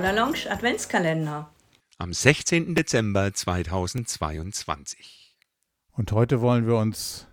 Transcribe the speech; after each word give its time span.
Paula 0.00 0.12
Lounge 0.12 0.50
Adventskalender. 0.50 1.50
Am 1.98 2.14
16. 2.14 2.74
Dezember 2.74 3.34
2022. 3.34 5.36
Und 5.92 6.12
heute 6.12 6.40
wollen 6.40 6.66
wir 6.66 6.76
uns 6.76 7.26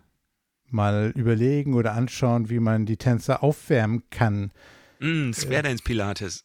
mal 0.70 1.14
überlegen 1.16 1.76
oder 1.76 1.94
anschauen, 1.94 2.50
wie 2.50 2.60
man 2.60 2.86
die 2.86 2.98
Tänzer 2.98 3.42
aufwärmen 3.42 4.04
kann. 4.10 4.52
Mm, 5.00 5.32
Square 5.32 5.64
Dance 5.64 5.82
Pilates. 5.82 6.44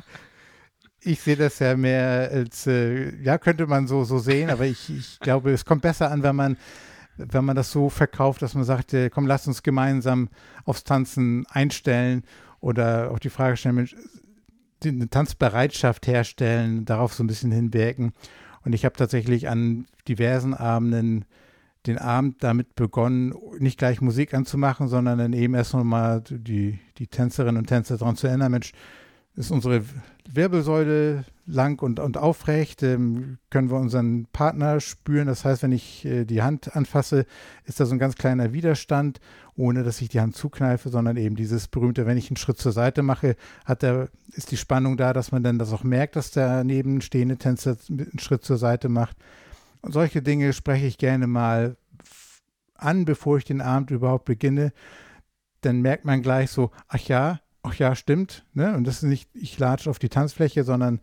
ich 1.00 1.22
sehe 1.22 1.36
das 1.36 1.60
ja 1.60 1.78
mehr 1.78 2.28
als, 2.30 2.66
äh, 2.66 3.16
ja, 3.22 3.38
könnte 3.38 3.66
man 3.66 3.86
so, 3.86 4.04
so 4.04 4.18
sehen, 4.18 4.50
aber 4.50 4.66
ich, 4.66 4.90
ich 4.90 5.18
glaube, 5.20 5.50
es 5.50 5.64
kommt 5.64 5.80
besser 5.80 6.10
an, 6.10 6.22
wenn 6.22 6.36
man, 6.36 6.58
wenn 7.16 7.46
man 7.46 7.56
das 7.56 7.72
so 7.72 7.88
verkauft, 7.88 8.42
dass 8.42 8.54
man 8.54 8.64
sagt, 8.64 8.92
äh, 8.92 9.08
komm, 9.08 9.26
lass 9.26 9.46
uns 9.46 9.62
gemeinsam 9.62 10.28
aufs 10.66 10.84
Tanzen 10.84 11.46
einstellen 11.46 12.22
oder 12.60 13.12
auch 13.12 13.18
die 13.18 13.30
Frage 13.30 13.56
stellen, 13.56 13.76
Mensch, 13.76 13.96
eine 14.88 15.10
Tanzbereitschaft 15.10 16.06
herstellen, 16.06 16.84
darauf 16.84 17.14
so 17.14 17.22
ein 17.22 17.26
bisschen 17.26 17.52
hinwirken. 17.52 18.12
Und 18.64 18.74
ich 18.74 18.84
habe 18.84 18.96
tatsächlich 18.96 19.48
an 19.48 19.86
diversen 20.08 20.54
Abenden 20.54 21.24
den 21.86 21.98
Abend 21.98 22.42
damit 22.42 22.74
begonnen, 22.74 23.32
nicht 23.58 23.78
gleich 23.78 24.00
Musik 24.00 24.34
anzumachen, 24.34 24.88
sondern 24.88 25.18
dann 25.18 25.32
eben 25.32 25.54
erst 25.54 25.74
nochmal 25.74 26.22
die, 26.28 26.80
die 26.98 27.06
Tänzerinnen 27.06 27.58
und 27.58 27.66
Tänzer 27.66 27.96
daran 27.96 28.16
zu 28.16 28.26
erinnern, 28.26 28.50
Mensch, 28.50 28.72
ist 29.36 29.50
unsere 29.50 29.84
Wirbelsäule 30.28 31.24
lang 31.46 31.80
und, 31.80 32.00
und 32.00 32.16
aufrecht, 32.16 32.82
ähm, 32.82 33.38
können 33.50 33.70
wir 33.70 33.78
unseren 33.78 34.26
Partner 34.32 34.80
spüren. 34.80 35.26
Das 35.26 35.44
heißt, 35.44 35.62
wenn 35.62 35.72
ich 35.72 36.04
äh, 36.04 36.24
die 36.24 36.42
Hand 36.42 36.74
anfasse, 36.74 37.26
ist 37.64 37.78
da 37.78 37.86
so 37.86 37.94
ein 37.94 37.98
ganz 37.98 38.16
kleiner 38.16 38.52
Widerstand, 38.52 39.20
ohne 39.54 39.84
dass 39.84 40.00
ich 40.00 40.08
die 40.08 40.20
Hand 40.20 40.34
zukneife, 40.34 40.88
sondern 40.88 41.16
eben 41.16 41.36
dieses 41.36 41.68
berühmte, 41.68 42.06
wenn 42.06 42.16
ich 42.16 42.30
einen 42.30 42.38
Schritt 42.38 42.58
zur 42.58 42.72
Seite 42.72 43.02
mache, 43.02 43.36
hat 43.64 43.82
der, 43.82 44.08
ist 44.32 44.50
die 44.50 44.56
Spannung 44.56 44.96
da, 44.96 45.12
dass 45.12 45.32
man 45.32 45.42
dann 45.42 45.58
das 45.58 45.72
auch 45.72 45.84
merkt, 45.84 46.16
dass 46.16 46.30
der 46.30 46.64
nebenstehende 46.64 47.36
Tänzer 47.36 47.76
einen 47.88 48.18
Schritt 48.18 48.42
zur 48.42 48.56
Seite 48.56 48.88
macht. 48.88 49.16
Und 49.82 49.92
solche 49.92 50.22
Dinge 50.22 50.52
spreche 50.54 50.86
ich 50.86 50.98
gerne 50.98 51.26
mal 51.26 51.76
an, 52.74 53.04
bevor 53.04 53.36
ich 53.36 53.44
den 53.44 53.60
Abend 53.60 53.90
überhaupt 53.90 54.24
beginne. 54.24 54.72
Dann 55.60 55.80
merkt 55.80 56.04
man 56.04 56.22
gleich 56.22 56.50
so, 56.50 56.70
ach 56.88 56.98
ja, 57.00 57.40
ach 57.66 57.74
ja, 57.74 57.94
stimmt. 57.94 58.44
Ne? 58.54 58.74
Und 58.74 58.86
das 58.86 58.96
ist 58.96 59.08
nicht, 59.08 59.28
ich 59.34 59.58
latsche 59.58 59.90
auf 59.90 59.98
die 59.98 60.08
Tanzfläche, 60.08 60.64
sondern 60.64 61.00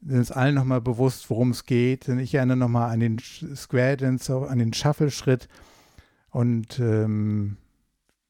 dann 0.00 0.20
ist 0.20 0.30
allen 0.30 0.54
nochmal 0.54 0.80
bewusst, 0.80 1.30
worum 1.30 1.50
es 1.50 1.64
geht. 1.64 2.08
Denn 2.08 2.18
ich 2.18 2.34
erinnere 2.34 2.56
nochmal 2.56 2.90
an 2.90 3.00
den 3.00 3.18
Square 3.18 3.96
Dance, 3.96 4.34
an 4.48 4.58
den 4.58 4.72
Shuffle-Schritt. 4.72 5.48
Und 6.30 6.78
ähm, 6.78 7.56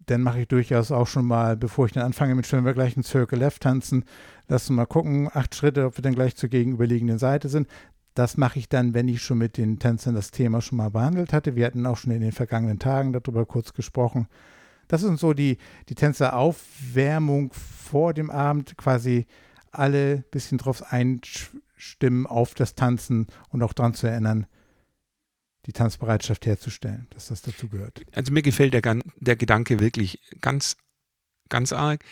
dann 0.06 0.22
mache 0.22 0.40
ich 0.40 0.48
durchaus 0.48 0.90
auch 0.90 1.06
schon 1.06 1.26
mal, 1.26 1.56
bevor 1.56 1.86
ich 1.86 1.92
dann 1.92 2.04
anfange 2.04 2.34
mit 2.34 2.50
wenn 2.52 2.64
wir 2.64 2.74
gleich 2.74 2.96
einen 2.96 3.04
Circle 3.04 3.38
Left 3.38 3.62
tanzen, 3.62 4.04
lass 4.48 4.68
uns 4.68 4.76
mal 4.76 4.86
gucken, 4.86 5.28
acht 5.32 5.54
Schritte, 5.54 5.86
ob 5.86 5.96
wir 5.96 6.02
dann 6.02 6.14
gleich 6.14 6.34
zur 6.34 6.48
gegenüberliegenden 6.48 7.18
Seite 7.18 7.48
sind. 7.48 7.68
Das 8.14 8.36
mache 8.36 8.58
ich 8.58 8.68
dann, 8.68 8.92
wenn 8.92 9.06
ich 9.06 9.22
schon 9.22 9.38
mit 9.38 9.56
den 9.56 9.78
Tänzern 9.78 10.16
das 10.16 10.32
Thema 10.32 10.60
schon 10.60 10.78
mal 10.78 10.90
behandelt 10.90 11.32
hatte. 11.32 11.54
Wir 11.54 11.66
hatten 11.66 11.86
auch 11.86 11.96
schon 11.96 12.12
in 12.12 12.20
den 12.20 12.32
vergangenen 12.32 12.80
Tagen 12.80 13.12
darüber 13.12 13.46
kurz 13.46 13.72
gesprochen. 13.72 14.26
Das 14.90 15.02
sind 15.02 15.20
so 15.20 15.34
die, 15.34 15.56
die 15.88 15.94
Tänzeraufwärmung 15.94 17.52
vor 17.52 18.12
dem 18.12 18.28
Abend, 18.28 18.76
quasi 18.76 19.26
alle 19.70 20.14
ein 20.14 20.24
bisschen 20.32 20.58
drauf 20.58 20.92
einstimmen 20.92 22.26
auf 22.26 22.54
das 22.54 22.74
Tanzen 22.74 23.28
und 23.50 23.62
auch 23.62 23.72
daran 23.72 23.94
zu 23.94 24.08
erinnern, 24.08 24.46
die 25.66 25.72
Tanzbereitschaft 25.72 26.44
herzustellen, 26.44 27.06
dass 27.10 27.28
das 27.28 27.42
dazu 27.42 27.68
gehört. 27.68 28.02
Also 28.10 28.32
mir 28.32 28.42
gefällt 28.42 28.74
der, 28.74 28.98
der 29.20 29.36
Gedanke 29.36 29.78
wirklich 29.78 30.18
ganz, 30.40 30.76
ganz 31.48 31.72
arg. 31.72 32.04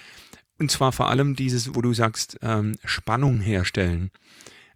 Und 0.60 0.70
zwar 0.70 0.92
vor 0.92 1.10
allem 1.10 1.34
dieses, 1.34 1.74
wo 1.74 1.82
du 1.82 1.92
sagst, 1.92 2.38
ähm, 2.42 2.76
Spannung 2.84 3.40
herstellen. 3.40 4.12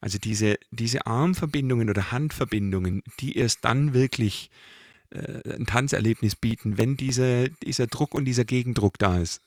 Also 0.00 0.18
diese, 0.18 0.58
diese 0.72 1.06
Armverbindungen 1.06 1.88
oder 1.88 2.10
Handverbindungen, 2.10 3.04
die 3.20 3.36
erst 3.36 3.64
dann 3.64 3.94
wirklich 3.94 4.50
äh, 5.12 5.54
ein 5.54 5.66
Tanzerlebnis 5.66 6.36
bieten, 6.36 6.78
wenn 6.78 6.96
diese, 6.96 7.50
dieser 7.62 7.86
Druck 7.86 8.14
und 8.14 8.24
dieser 8.24 8.44
Gegendruck 8.44 8.98
da 8.98 9.18
ist. 9.18 9.40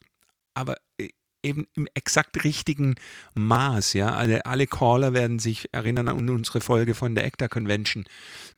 Aber 0.54 0.78
äh, 0.98 1.10
eben 1.46 1.68
im 1.76 1.88
exakt 1.94 2.44
richtigen 2.44 2.96
Maß, 3.36 3.94
ja. 3.94 4.16
Alle, 4.16 4.46
alle 4.46 4.68
Caller 4.68 5.14
werden 5.14 5.40
sich 5.40 5.70
erinnern 5.72 6.08
an 6.08 6.30
unsere 6.30 6.60
Folge 6.60 6.96
von 6.96 7.16
der 7.16 7.26
ECTA 7.26 7.48
Convention 7.48 8.06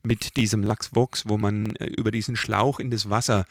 mit 0.03 0.38
diesem 0.38 0.63
Lux 0.63 0.95
Vox, 0.95 1.23
wo 1.28 1.38
man 1.38 1.75
äh, 1.75 1.88
über 1.88 2.12
diesen 2.12 2.35
Schlauch 2.35 2.79
in 2.79 2.90
das 2.90 3.09
Wasser 3.09 3.45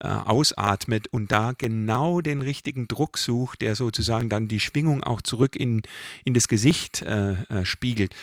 äh, 0.00 0.08
ausatmet 0.08 1.08
und 1.08 1.30
da 1.30 1.52
genau 1.56 2.20
den 2.20 2.42
richtigen 2.42 2.88
Druck 2.88 3.16
sucht, 3.18 3.60
der 3.60 3.76
sozusagen 3.76 4.28
dann 4.28 4.48
die 4.48 4.60
Schwingung 4.60 5.04
auch 5.04 5.22
zurück 5.22 5.56
in, 5.56 5.82
in 6.24 6.34
das 6.34 6.48
Gesicht 6.48 7.02
äh, 7.02 7.32
äh, 7.44 7.64
spiegelt 7.64 8.14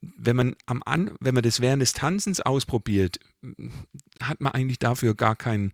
wenn 0.00 0.36
man 0.36 0.56
am 0.66 0.82
An, 0.84 1.12
wenn 1.20 1.34
man 1.34 1.42
das 1.42 1.60
während 1.60 1.82
des 1.82 1.92
Tanzens 1.92 2.40
ausprobiert, 2.40 3.18
hat 4.22 4.40
man 4.40 4.52
eigentlich 4.52 4.78
dafür 4.78 5.14
gar 5.14 5.36
kein, 5.36 5.72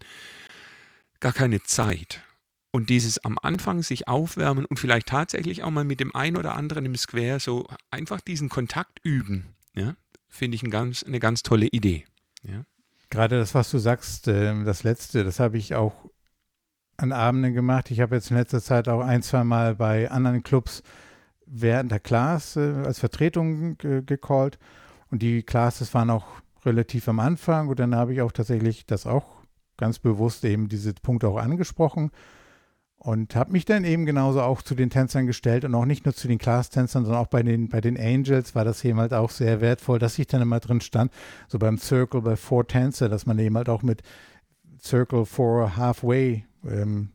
gar 1.20 1.32
keine 1.32 1.62
Zeit. 1.62 2.22
Und 2.70 2.88
dieses 2.88 3.22
am 3.24 3.38
Anfang 3.40 3.82
sich 3.82 4.08
aufwärmen 4.08 4.64
und 4.64 4.78
vielleicht 4.78 5.08
tatsächlich 5.08 5.62
auch 5.62 5.70
mal 5.70 5.84
mit 5.84 6.00
dem 6.00 6.14
einen 6.14 6.36
oder 6.36 6.56
anderen 6.56 6.86
im 6.86 6.96
Square 6.96 7.38
so 7.38 7.66
einfach 7.90 8.20
diesen 8.20 8.48
Kontakt 8.48 8.98
üben, 9.02 9.54
ja, 9.74 9.94
finde 10.28 10.54
ich 10.54 10.62
ein 10.62 10.70
ganz, 10.70 11.02
eine 11.02 11.20
ganz 11.20 11.42
tolle 11.42 11.66
Idee. 11.66 12.04
Ja. 12.42 12.64
Gerade 13.10 13.38
das, 13.38 13.54
was 13.54 13.70
du 13.70 13.78
sagst, 13.78 14.26
ähm, 14.28 14.64
das 14.64 14.84
letzte, 14.84 15.22
das 15.22 15.38
habe 15.38 15.58
ich 15.58 15.74
auch 15.74 15.92
an 16.96 17.12
Abenden 17.12 17.52
gemacht. 17.52 17.90
Ich 17.90 18.00
habe 18.00 18.14
jetzt 18.14 18.30
in 18.30 18.38
letzter 18.38 18.62
Zeit 18.62 18.88
auch 18.88 19.00
ein, 19.00 19.22
zwei 19.22 19.44
Mal 19.44 19.74
bei 19.74 20.10
anderen 20.10 20.42
Clubs 20.42 20.82
während 21.52 21.92
der 21.92 22.00
Class 22.00 22.56
äh, 22.56 22.72
als 22.84 22.98
Vertretung 22.98 23.76
gecallt. 23.78 24.58
Und 25.10 25.22
die 25.22 25.42
Classes 25.42 25.92
waren 25.94 26.10
auch 26.10 26.26
relativ 26.64 27.08
am 27.08 27.20
Anfang. 27.20 27.68
Und 27.68 27.78
dann 27.78 27.94
habe 27.94 28.14
ich 28.14 28.22
auch 28.22 28.32
tatsächlich 28.32 28.86
das 28.86 29.06
auch 29.06 29.42
ganz 29.76 29.98
bewusst 29.98 30.44
eben 30.44 30.68
diese 30.68 30.94
Punkte 30.94 31.28
auch 31.28 31.36
angesprochen. 31.36 32.10
Und 32.96 33.34
habe 33.34 33.50
mich 33.50 33.64
dann 33.64 33.84
eben 33.84 34.06
genauso 34.06 34.40
auch 34.42 34.62
zu 34.62 34.76
den 34.76 34.88
Tänzern 34.88 35.26
gestellt 35.26 35.64
und 35.64 35.74
auch 35.74 35.86
nicht 35.86 36.04
nur 36.04 36.14
zu 36.14 36.28
den 36.28 36.38
Class-Tänzern, 36.38 37.04
sondern 37.04 37.20
auch 37.20 37.26
bei 37.26 37.42
den, 37.42 37.68
bei 37.68 37.80
den 37.80 37.98
Angels 37.98 38.54
war 38.54 38.64
das 38.64 38.84
eben 38.84 39.00
halt 39.00 39.12
auch 39.12 39.30
sehr 39.30 39.60
wertvoll, 39.60 39.98
dass 39.98 40.20
ich 40.20 40.28
dann 40.28 40.40
immer 40.40 40.60
drin 40.60 40.80
stand, 40.80 41.12
so 41.48 41.58
beim 41.58 41.78
Circle, 41.78 42.22
bei 42.22 42.36
Four 42.36 42.68
Tänzer, 42.68 43.08
dass 43.08 43.26
man 43.26 43.40
eben 43.40 43.56
halt 43.56 43.68
auch 43.68 43.82
mit 43.82 44.02
Circle 44.80 45.26
Four 45.26 45.76
Halfway 45.76 46.44
ähm, 46.64 47.10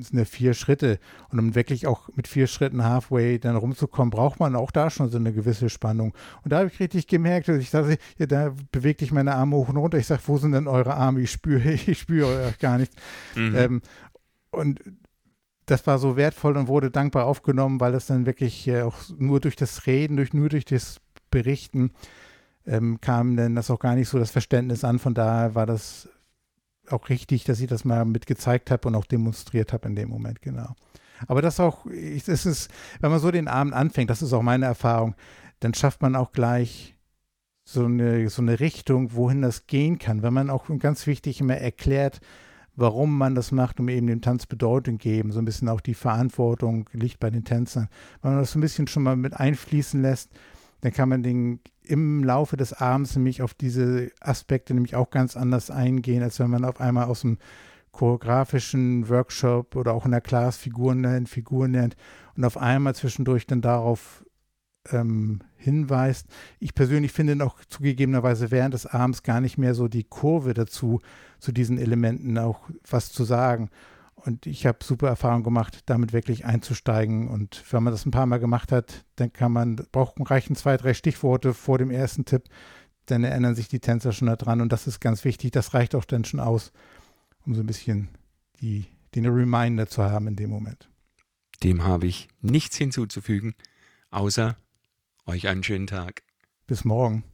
sind 0.00 0.18
ja 0.18 0.24
vier 0.24 0.54
Schritte. 0.54 0.98
Und 1.30 1.38
um 1.38 1.54
wirklich 1.54 1.86
auch 1.86 2.08
mit 2.14 2.28
vier 2.28 2.46
Schritten 2.46 2.84
halfway 2.84 3.38
dann 3.38 3.56
rumzukommen, 3.56 4.10
braucht 4.10 4.40
man 4.40 4.56
auch 4.56 4.70
da 4.70 4.90
schon 4.90 5.08
so 5.08 5.18
eine 5.18 5.32
gewisse 5.32 5.68
Spannung. 5.68 6.14
Und 6.42 6.52
da 6.52 6.58
habe 6.58 6.70
ich 6.72 6.80
richtig 6.80 7.06
gemerkt, 7.06 7.48
ich 7.48 7.70
dachte, 7.70 7.98
ja, 8.18 8.26
da 8.26 8.54
bewegte 8.72 9.04
ich 9.04 9.12
meine 9.12 9.34
Arme 9.34 9.56
hoch 9.56 9.68
und 9.68 9.76
runter. 9.76 9.98
Ich 9.98 10.06
sage, 10.06 10.22
wo 10.26 10.38
sind 10.38 10.52
denn 10.52 10.68
eure 10.68 10.94
Arme? 10.94 11.20
Ich 11.20 11.30
spüre, 11.30 11.72
ich 11.86 11.98
spüre 11.98 12.54
gar 12.60 12.78
nichts. 12.78 12.96
Mhm. 13.34 13.56
Ähm, 13.56 13.82
und 14.50 14.80
das 15.66 15.86
war 15.86 15.98
so 15.98 16.16
wertvoll 16.16 16.56
und 16.56 16.68
wurde 16.68 16.90
dankbar 16.90 17.26
aufgenommen, 17.26 17.80
weil 17.80 17.92
das 17.92 18.06
dann 18.06 18.26
wirklich 18.26 18.68
äh, 18.68 18.82
auch 18.82 18.96
nur 19.16 19.40
durch 19.40 19.56
das 19.56 19.86
Reden, 19.86 20.16
durch, 20.16 20.34
nur 20.34 20.48
durch 20.48 20.64
das 20.64 21.00
Berichten 21.30 21.92
ähm, 22.66 23.00
kam 23.00 23.36
denn 23.36 23.54
das 23.54 23.70
auch 23.70 23.78
gar 23.78 23.94
nicht 23.94 24.08
so 24.08 24.18
das 24.18 24.30
Verständnis 24.30 24.84
an. 24.84 24.98
Von 24.98 25.14
daher 25.14 25.54
war 25.54 25.66
das 25.66 26.08
auch 26.90 27.08
richtig, 27.08 27.44
dass 27.44 27.60
ich 27.60 27.66
das 27.66 27.84
mal 27.84 28.04
mit 28.04 28.26
gezeigt 28.26 28.70
habe 28.70 28.88
und 28.88 28.94
auch 28.94 29.06
demonstriert 29.06 29.72
habe 29.72 29.88
in 29.88 29.96
dem 29.96 30.08
Moment, 30.08 30.42
genau. 30.42 30.74
Aber 31.26 31.42
das 31.42 31.60
auch, 31.60 31.86
es 31.86 32.28
ist, 32.28 32.70
wenn 33.00 33.10
man 33.10 33.20
so 33.20 33.30
den 33.30 33.48
Abend 33.48 33.72
anfängt, 33.72 34.10
das 34.10 34.22
ist 34.22 34.32
auch 34.32 34.42
meine 34.42 34.66
Erfahrung, 34.66 35.14
dann 35.60 35.74
schafft 35.74 36.02
man 36.02 36.16
auch 36.16 36.32
gleich 36.32 36.96
so 37.64 37.84
eine, 37.84 38.28
so 38.28 38.42
eine 38.42 38.60
Richtung, 38.60 39.14
wohin 39.14 39.42
das 39.42 39.66
gehen 39.66 39.98
kann. 39.98 40.22
Wenn 40.22 40.34
man 40.34 40.50
auch 40.50 40.66
ganz 40.78 41.06
wichtig 41.06 41.40
immer 41.40 41.56
erklärt, 41.56 42.20
warum 42.76 43.16
man 43.16 43.34
das 43.34 43.52
macht, 43.52 43.80
um 43.80 43.88
eben 43.88 44.06
dem 44.06 44.20
Tanz 44.20 44.46
Bedeutung 44.46 44.98
geben, 44.98 45.32
so 45.32 45.38
ein 45.38 45.44
bisschen 45.44 45.68
auch 45.68 45.80
die 45.80 45.94
Verantwortung 45.94 46.90
liegt 46.92 47.20
bei 47.20 47.30
den 47.30 47.44
Tänzern. 47.44 47.88
Wenn 48.20 48.32
man 48.32 48.40
das 48.40 48.52
so 48.52 48.58
ein 48.58 48.62
bisschen 48.62 48.86
schon 48.86 49.04
mal 49.04 49.16
mit 49.16 49.34
einfließen 49.34 50.02
lässt, 50.02 50.30
dann 50.84 50.92
kann 50.92 51.08
man 51.08 51.22
den 51.22 51.60
im 51.82 52.22
Laufe 52.22 52.58
des 52.58 52.74
Abends 52.74 53.16
nämlich 53.16 53.40
auf 53.40 53.54
diese 53.54 54.10
Aspekte 54.20 54.74
nämlich 54.74 54.94
auch 54.94 55.08
ganz 55.08 55.34
anders 55.34 55.70
eingehen, 55.70 56.22
als 56.22 56.38
wenn 56.40 56.50
man 56.50 56.66
auf 56.66 56.78
einmal 56.78 57.06
aus 57.06 57.22
dem 57.22 57.38
choreografischen 57.90 59.08
Workshop 59.08 59.76
oder 59.76 59.94
auch 59.94 60.04
in 60.04 60.10
der 60.10 60.20
Class 60.20 60.58
Figuren 60.58 61.00
lernt, 61.00 61.30
Figuren 61.30 61.72
lernt 61.72 61.96
und 62.36 62.44
auf 62.44 62.58
einmal 62.58 62.94
zwischendurch 62.94 63.46
dann 63.46 63.62
darauf 63.62 64.26
ähm, 64.90 65.40
hinweist. 65.56 66.26
Ich 66.60 66.74
persönlich 66.74 67.12
finde 67.12 67.42
auch 67.42 67.56
zugegebenerweise 67.66 68.50
während 68.50 68.74
des 68.74 68.84
Abends 68.84 69.22
gar 69.22 69.40
nicht 69.40 69.56
mehr 69.56 69.74
so 69.74 69.88
die 69.88 70.04
Kurve 70.04 70.52
dazu, 70.52 71.00
zu 71.38 71.50
diesen 71.50 71.78
Elementen 71.78 72.36
auch 72.36 72.60
was 72.90 73.10
zu 73.10 73.24
sagen. 73.24 73.70
Und 74.24 74.46
ich 74.46 74.64
habe 74.64 74.78
super 74.82 75.08
Erfahrungen 75.08 75.44
gemacht, 75.44 75.80
damit 75.86 76.14
wirklich 76.14 76.46
einzusteigen. 76.46 77.28
Und 77.28 77.62
wenn 77.70 77.82
man 77.82 77.92
das 77.92 78.06
ein 78.06 78.10
paar 78.10 78.24
Mal 78.24 78.38
gemacht 78.38 78.72
hat, 78.72 79.04
dann 79.16 79.32
kann 79.32 79.52
man, 79.52 79.76
braucht 79.92 80.14
reichen 80.18 80.56
zwei, 80.56 80.78
drei 80.78 80.94
Stichworte 80.94 81.52
vor 81.52 81.76
dem 81.76 81.90
ersten 81.90 82.24
Tipp, 82.24 82.44
dann 83.04 83.22
erinnern 83.22 83.54
sich 83.54 83.68
die 83.68 83.80
Tänzer 83.80 84.12
schon 84.12 84.28
daran. 84.28 84.62
Und 84.62 84.72
das 84.72 84.86
ist 84.86 85.00
ganz 85.00 85.24
wichtig. 85.24 85.50
Das 85.50 85.74
reicht 85.74 85.94
auch 85.94 86.06
dann 86.06 86.24
schon 86.24 86.40
aus, 86.40 86.72
um 87.44 87.54
so 87.54 87.60
ein 87.60 87.66
bisschen 87.66 88.08
die, 88.60 88.86
den 89.14 89.26
Reminder 89.26 89.86
zu 89.86 90.02
haben 90.02 90.26
in 90.26 90.36
dem 90.36 90.48
Moment. 90.48 90.88
Dem 91.62 91.84
habe 91.84 92.06
ich 92.06 92.28
nichts 92.40 92.76
hinzuzufügen, 92.76 93.54
außer 94.10 94.56
euch 95.26 95.48
einen 95.48 95.62
schönen 95.62 95.86
Tag. 95.86 96.22
Bis 96.66 96.84
morgen. 96.84 97.24